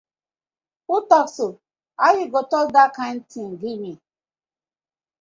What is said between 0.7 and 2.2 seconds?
Who tok so, how